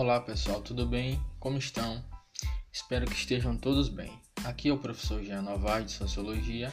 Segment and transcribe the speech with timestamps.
[0.00, 1.20] Olá pessoal, tudo bem?
[1.40, 2.04] Como estão?
[2.72, 4.16] Espero que estejam todos bem.
[4.44, 6.72] Aqui é o professor Jean Novaes de Sociologia.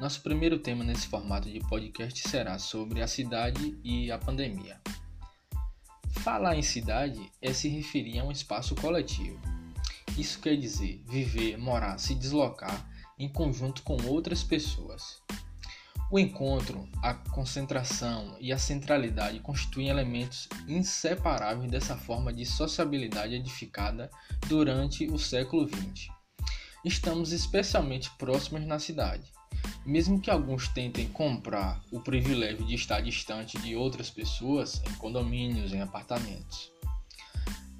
[0.00, 4.80] Nosso primeiro tema nesse formato de podcast será sobre a cidade e a pandemia.
[6.22, 9.38] Falar em cidade é se referir a um espaço coletivo.
[10.16, 15.20] Isso quer dizer viver, morar, se deslocar em conjunto com outras pessoas.
[16.14, 24.08] O encontro, a concentração e a centralidade constituem elementos inseparáveis dessa forma de sociabilidade edificada
[24.46, 26.06] durante o século XX.
[26.84, 29.32] Estamos especialmente próximos na cidade.
[29.84, 35.72] Mesmo que alguns tentem comprar o privilégio de estar distante de outras pessoas em condomínios,
[35.72, 36.70] em apartamentos.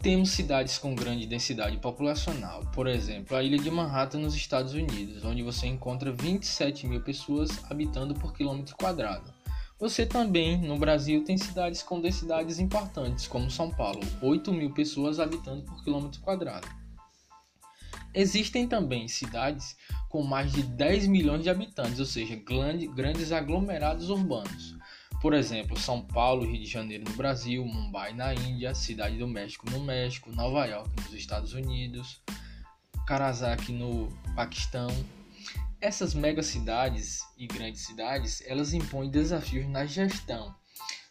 [0.04, 5.24] Temos cidades com grande densidade populacional, por exemplo, a ilha de Manhattan nos Estados Unidos,
[5.24, 9.32] onde você encontra 27 mil pessoas habitando por quilômetro quadrado.
[9.80, 15.18] Você também, no Brasil, tem cidades com densidades importantes, como São Paulo, 8 mil pessoas
[15.18, 16.68] habitando por quilômetro quadrado.
[18.12, 19.74] Existem também cidades
[20.10, 22.36] com mais de 10 milhões de habitantes, ou seja,
[22.94, 24.76] grandes aglomerados urbanos,
[25.24, 29.64] por exemplo, São Paulo, Rio de Janeiro no Brasil, Mumbai na Índia, Cidade do México
[29.70, 32.20] no México, Nova York nos Estados Unidos,
[33.06, 34.88] Karasaki no Paquistão.
[35.80, 40.54] Essas megacidades e grandes cidades, elas impõem desafios na gestão,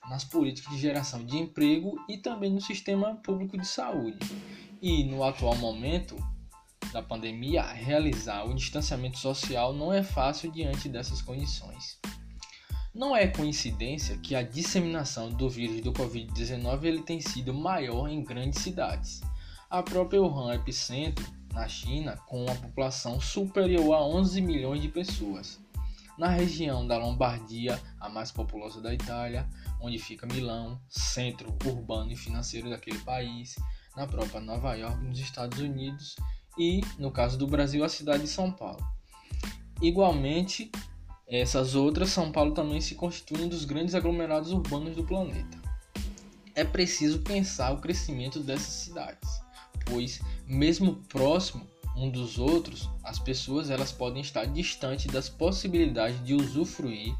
[0.08, 4.20] nas políticas de geração de emprego e também no sistema público de saúde.
[4.80, 6.16] E no atual momento
[6.92, 11.98] da pandemia, realizar o distanciamento social não é fácil diante dessas condições.
[12.94, 18.24] Não é coincidência que a disseminação do vírus do Covid-19 ele tem sido maior em
[18.24, 19.20] grandes cidades.
[19.68, 25.60] A própria Wuhan epicentro na China, com uma população superior a 11 milhões de pessoas.
[26.20, 29.50] Na região da Lombardia, a mais populosa da Itália,
[29.82, 33.56] onde fica Milão, centro urbano e financeiro daquele país,
[33.98, 36.16] na própria Nova York, nos Estados Unidos
[36.60, 38.86] e, no caso do Brasil, a cidade de São Paulo.
[39.82, 40.72] Igualmente,
[41.40, 45.58] essas outras, São Paulo também se constitui um dos grandes aglomerados urbanos do planeta.
[46.56, 49.42] É preciso pensar o crescimento dessas cidades,
[49.86, 56.34] pois mesmo próximo um dos outros, as pessoas elas podem estar distantes das possibilidades de
[56.34, 57.16] usufruir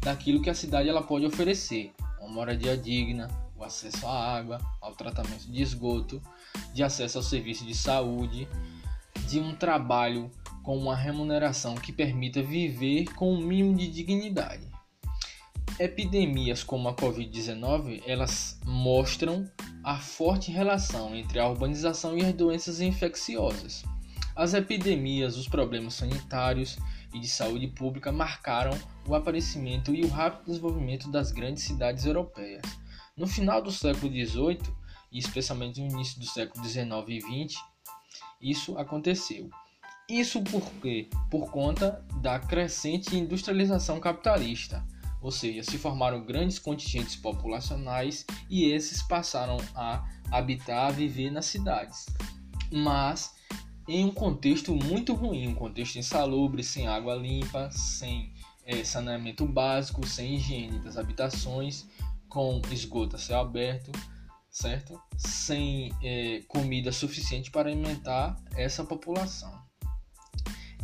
[0.00, 4.94] daquilo que a cidade ela pode oferecer, uma moradia digna, o acesso à água, ao
[4.94, 6.22] tratamento de esgoto,
[6.74, 8.46] de acesso ao serviço de saúde,
[9.28, 10.30] de um trabalho
[10.66, 14.68] com uma remuneração que permita viver com um mínimo de dignidade.
[15.78, 19.48] Epidemias como a Covid-19, elas mostram
[19.84, 23.84] a forte relação entre a urbanização e as doenças infecciosas.
[24.34, 26.76] As epidemias, os problemas sanitários
[27.14, 28.76] e de saúde pública marcaram
[29.06, 32.64] o aparecimento e o rápido desenvolvimento das grandes cidades europeias.
[33.16, 34.58] No final do século XVIII,
[35.12, 37.60] e especialmente no início do século XIX e XX,
[38.40, 39.48] isso aconteceu.
[40.08, 44.86] Isso porque por conta da crescente industrialização capitalista,
[45.20, 51.46] ou seja, se formaram grandes contingentes populacionais e esses passaram a habitar, a viver nas
[51.46, 52.06] cidades.
[52.70, 53.34] Mas
[53.88, 58.32] em um contexto muito ruim, um contexto insalubre, sem água limpa, sem
[58.64, 61.86] é, saneamento básico, sem higiene das habitações,
[62.28, 63.90] com esgoto a céu aberto,
[64.50, 65.00] certo?
[65.16, 69.65] Sem é, comida suficiente para alimentar essa população.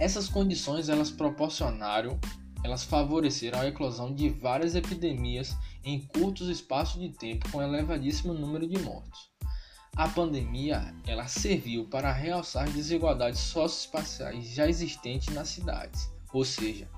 [0.02, 2.18] Essas condições elas proporcionaram,
[2.64, 8.66] elas favoreceram a eclosão de várias epidemias em curtos espaços de tempo com elevadíssimo número
[8.66, 9.30] de mortos.
[9.94, 16.90] A pandemia ela serviu para realçar desigualdades socioespaciais já existentes nas cidades, ou seja,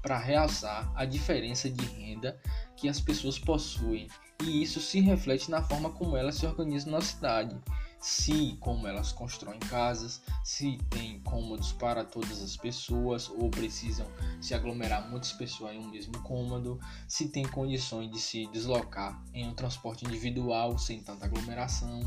[0.00, 2.40] para realçar a diferença de renda
[2.76, 4.06] que as pessoas possuem,
[4.40, 7.56] e isso se reflete na forma como elas se organizam na cidade,
[8.02, 14.06] se como elas constroem casas, se tem cômodos para todas as pessoas ou precisam
[14.40, 19.48] se aglomerar muitas pessoas em um mesmo cômodo, se tem condições de se deslocar em
[19.48, 22.00] um transporte individual sem tanta aglomeração,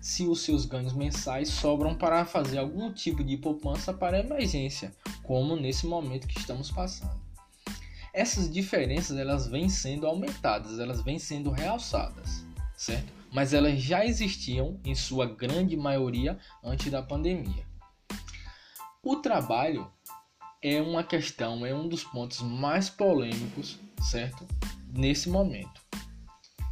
[0.00, 4.90] se os seus ganhos mensais sobram para fazer algum tipo de poupança para emergência,
[5.22, 7.20] como nesse momento que estamos passando.
[8.14, 12.42] Essas diferenças elas vêm sendo aumentadas, elas vêm sendo realçadas,
[12.74, 13.19] certo?
[13.32, 17.64] Mas elas já existiam em sua grande maioria antes da pandemia.
[19.02, 19.90] O trabalho
[20.62, 24.46] é uma questão, é um dos pontos mais polêmicos, certo?
[24.92, 25.80] Nesse momento,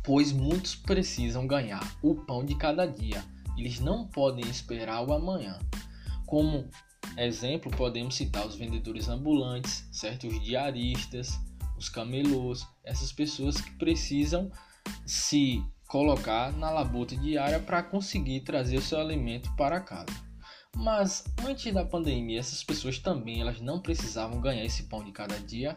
[0.05, 3.25] pois muitos precisam ganhar o pão de cada dia.
[3.57, 5.59] Eles não podem esperar o amanhã.
[6.27, 6.69] Como
[7.17, 10.27] exemplo, podemos citar os vendedores ambulantes, certo?
[10.27, 11.39] Os diaristas,
[11.79, 14.51] os camelôs, essas pessoas que precisam
[15.07, 20.29] se colocar na labuta diária para conseguir trazer o seu alimento para casa.
[20.77, 25.41] Mas antes da pandemia, essas pessoas também elas não precisavam ganhar esse pão de cada
[25.41, 25.77] dia?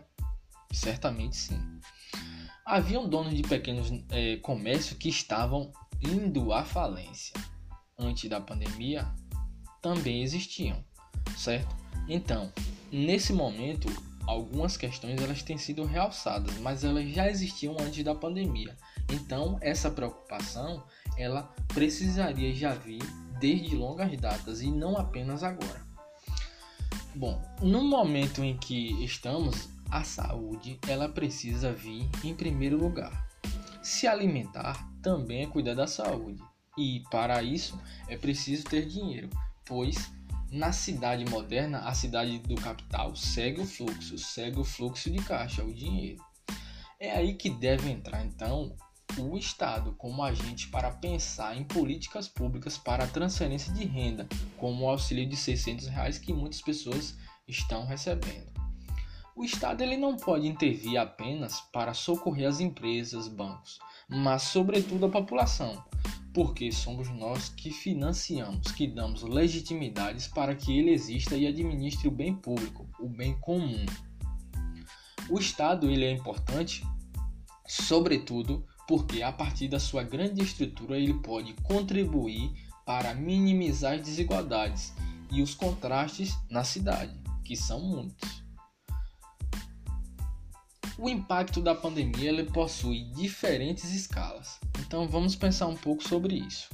[0.71, 1.59] Certamente sim.
[2.65, 5.71] Haviam donos de pequenos é, comércios que estavam
[6.01, 7.33] indo à falência.
[7.97, 9.07] Antes da pandemia,
[9.81, 10.83] também existiam,
[11.37, 11.75] certo?
[12.07, 12.51] Então,
[12.91, 13.87] nesse momento,
[14.27, 18.75] algumas questões elas têm sido realçadas, mas elas já existiam antes da pandemia.
[19.11, 20.83] Então, essa preocupação
[21.17, 23.01] ela precisaria já vir
[23.39, 25.85] desde longas datas e não apenas agora.
[27.13, 33.27] Bom, no momento em que estamos, a saúde ela precisa vir em primeiro lugar.
[33.83, 36.41] Se alimentar também é cuidar da saúde.
[36.77, 37.77] E para isso
[38.07, 39.29] é preciso ter dinheiro,
[39.65, 40.09] pois
[40.51, 45.63] na cidade moderna, a cidade do capital segue o fluxo, segue o fluxo de caixa,
[45.63, 46.21] o dinheiro.
[46.99, 48.75] É aí que deve entrar então
[49.17, 54.27] o Estado como agente para pensar em políticas públicas para transferência de renda,
[54.57, 57.17] como o auxílio de 600 reais que muitas pessoas
[57.47, 58.51] estão recebendo.
[59.33, 65.09] O Estado ele não pode intervir apenas para socorrer as empresas, bancos, mas sobretudo a
[65.09, 65.81] população,
[66.33, 72.11] porque somos nós que financiamos, que damos legitimidades para que ele exista e administre o
[72.11, 73.85] bem público, o bem comum.
[75.29, 76.83] O Estado ele é importante,
[77.67, 82.51] sobretudo porque a partir da sua grande estrutura ele pode contribuir
[82.85, 84.93] para minimizar as desigualdades
[85.31, 87.13] e os contrastes na cidade,
[87.43, 88.41] que são muitos.
[90.97, 94.59] O impacto da pandemia ele possui diferentes escalas,
[94.91, 96.67] então vamos pensar um pouco sobre isso.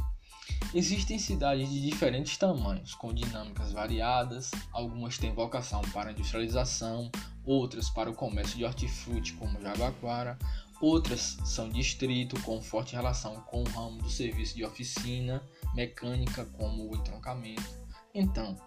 [0.73, 7.11] Existem cidades de diferentes tamanhos, com dinâmicas variadas, algumas têm vocação para a industrialização,
[7.45, 10.35] outras para o comércio de hortifruti, como Jabaquara,
[10.81, 15.43] outras são distrito com forte relação com o ramo do serviço de oficina,
[15.75, 17.69] mecânica, como o entroncamento.
[18.15, 18.57] Então,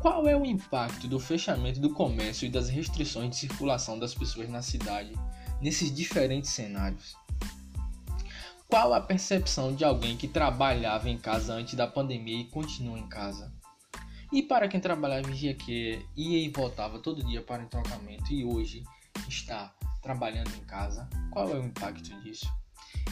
[0.00, 4.48] qual é o impacto do fechamento do comércio e das restrições de circulação das pessoas
[4.48, 5.12] na cidade
[5.60, 7.14] nesses diferentes cenários?
[8.70, 13.08] Qual a percepção de alguém que trabalhava em casa antes da pandemia e continua em
[13.08, 13.50] casa?
[14.30, 18.44] E para quem trabalhava em que ia e voltava todo dia para o entrocamento e
[18.44, 18.84] hoje
[19.26, 22.46] está trabalhando em casa, qual é o impacto disso?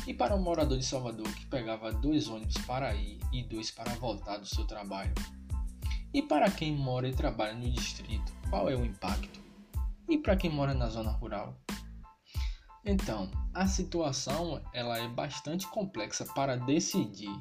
[0.06, 3.94] E para um morador de Salvador que pegava dois ônibus para ir e dois para
[3.94, 5.14] voltar do seu trabalho,
[6.12, 9.40] e para quem mora e trabalha no distrito, qual é o impacto?
[10.06, 11.56] E para quem mora na zona rural?
[12.88, 17.34] Então, a situação ela é bastante complexa para decidir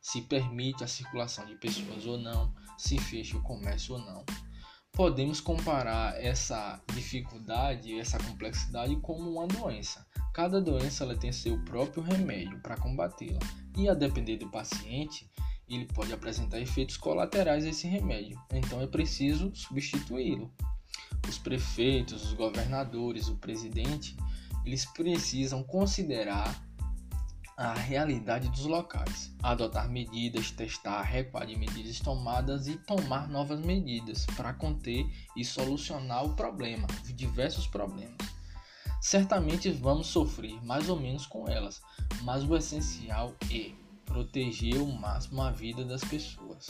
[0.00, 4.24] se permite a circulação de pessoas ou não, se fecha o comércio ou não.
[4.92, 10.06] Podemos comparar essa dificuldade, essa complexidade como uma doença.
[10.32, 13.40] Cada doença ela tem seu próprio remédio para combatê-la
[13.76, 15.28] e a depender do paciente,
[15.68, 20.52] ele pode apresentar efeitos colaterais a esse remédio, então é preciso substituí-lo.
[21.28, 24.16] Os prefeitos, os governadores, o presidente,
[24.64, 26.60] eles precisam considerar
[27.56, 34.26] a realidade dos locais, adotar medidas, testar, recuar de medidas tomadas e tomar novas medidas
[34.36, 35.06] para conter
[35.36, 38.16] e solucionar o problema, os diversos problemas.
[39.00, 41.82] Certamente vamos sofrer mais ou menos com elas,
[42.22, 43.72] mas o essencial é
[44.04, 46.68] proteger ao máximo a vida das pessoas.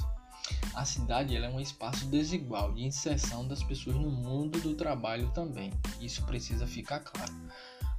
[0.74, 5.70] A cidade é um espaço desigual de inserção das pessoas no mundo do trabalho também.
[6.00, 7.32] Isso precisa ficar claro.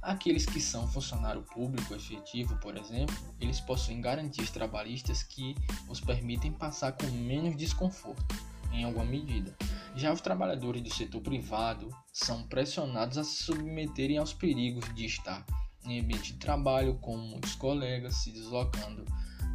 [0.04, 5.54] Aqueles que são funcionário público efetivo, por exemplo, eles possuem garantias trabalhistas que
[5.88, 8.36] os permitem passar com menos desconforto,
[8.70, 9.56] em alguma medida.
[9.96, 15.42] Já os trabalhadores do setor privado são pressionados a se submeterem aos perigos de estar
[15.86, 19.06] em ambiente de trabalho com muitos colegas se deslocando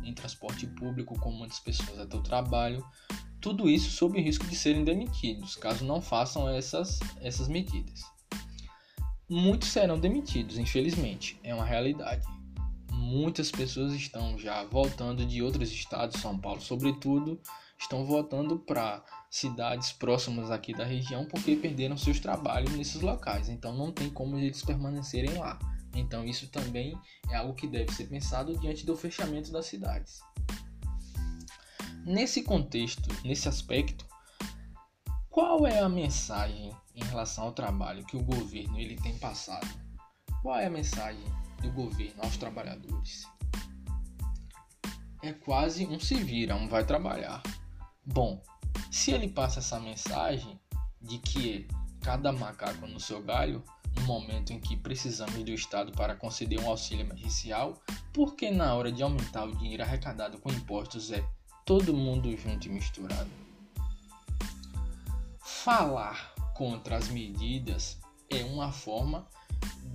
[0.04, 2.84] em transporte público com muitas pessoas até o trabalho,
[3.40, 8.02] tudo isso sob o risco de serem demitidos, caso não façam essas, essas medidas.
[9.30, 12.26] Muitos serão demitidos, infelizmente, é uma realidade.
[12.92, 17.40] Muitas pessoas estão já voltando de outros estados, São Paulo sobretudo,
[17.80, 23.72] estão voltando para cidades próximas aqui da região porque perderam seus trabalhos nesses locais, então
[23.76, 25.60] não tem como eles permanecerem lá.
[25.96, 26.98] Então, isso também
[27.30, 30.20] é algo que deve ser pensado diante do fechamento das cidades.
[32.04, 34.08] Nesse contexto, nesse aspecto,
[35.30, 39.68] qual é a mensagem em relação ao trabalho que o governo ele tem passado?
[40.42, 41.24] Qual é a mensagem
[41.62, 43.26] do governo aos trabalhadores?
[45.22, 47.44] É quase um se vira, um vai trabalhar.
[48.06, 48.42] Bom,
[48.90, 50.60] se ele passa essa mensagem
[51.02, 51.68] de que
[52.02, 53.64] cada macaco no seu galho,
[53.96, 57.82] no momento em que precisamos do Estado para conceder um auxílio emergencial,
[58.14, 61.24] porque na hora de aumentar o dinheiro arrecadado com impostos é
[61.66, 63.30] todo mundo junto e misturado?
[65.42, 67.98] Falar contra as medidas
[68.30, 69.26] é uma forma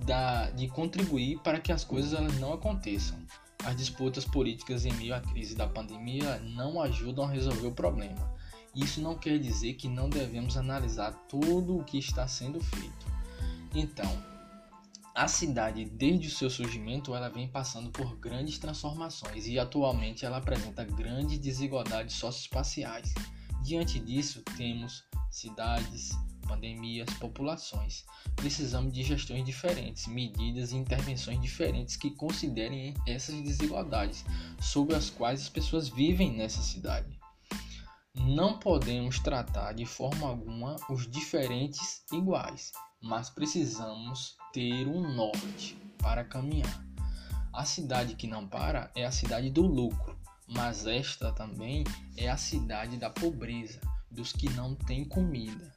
[0.03, 3.19] da, de contribuir para que as coisas elas não aconteçam.
[3.63, 8.33] As disputas políticas em meio à crise da pandemia não ajudam a resolver o problema.
[8.75, 13.05] Isso não quer dizer que não devemos analisar tudo o que está sendo feito.
[13.75, 14.11] Então,
[15.13, 20.37] a cidade, desde o seu surgimento, ela vem passando por grandes transformações e atualmente ela
[20.37, 23.13] apresenta grandes desigualdades socioespaciais.
[23.63, 25.03] Diante disso, temos
[25.35, 26.11] cidades,
[26.47, 28.05] pandemias, populações.
[28.35, 34.23] Precisamos de gestões diferentes, medidas e intervenções diferentes que considerem essas desigualdades
[34.59, 37.19] sobre as quais as pessoas vivem nessa cidade.
[38.13, 46.23] Não podemos tratar de forma alguma os diferentes iguais, mas precisamos ter um norte para
[46.23, 46.85] caminhar.
[47.53, 51.83] A cidade que não para é a cidade do lucro, mas esta também
[52.15, 53.79] é a cidade da pobreza,
[54.15, 55.71] dos que não têm comida.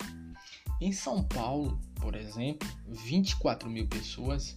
[0.80, 4.54] Em São Paulo, por exemplo, 24 mil pessoas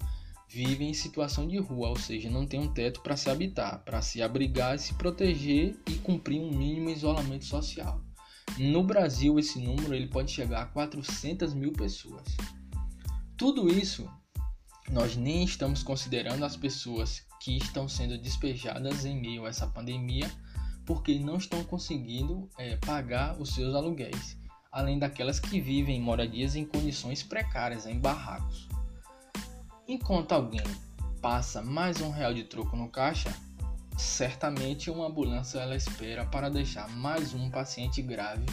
[0.47, 4.01] vivem em situação de rua, ou seja, não tem um teto para se habitar, para
[4.01, 8.01] se abrigar, se proteger e cumprir um mínimo isolamento social.
[8.57, 12.35] No Brasil, esse número ele pode chegar a 400 mil pessoas.
[13.37, 14.07] Tudo isso
[14.91, 20.29] nós nem estamos considerando as pessoas que estão sendo despejadas em meio a essa pandemia
[20.93, 26.55] porque não estão conseguindo é, pagar os seus aluguéis além daquelas que vivem em moradias
[26.55, 28.67] em condições precárias, em barracos.
[29.87, 30.63] Enquanto alguém
[31.21, 33.31] passa mais um real de troco no caixa,
[33.97, 38.45] certamente uma ambulância ela espera para deixar mais um paciente grave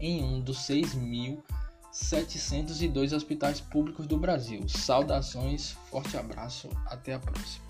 [0.00, 4.66] em um dos 6.702 hospitais públicos do Brasil.
[4.68, 7.65] Saudações, forte abraço, até a próxima.